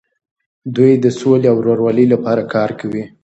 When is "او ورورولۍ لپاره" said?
1.51-2.43